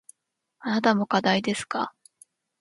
[0.61, 1.93] あなたも課題ですか。